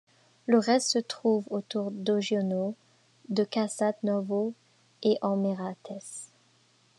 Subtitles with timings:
[0.47, 2.73] Le reste se trouve autour d'Oggiono,
[3.29, 4.55] de Casate-Novo
[5.03, 6.31] et en Meratese.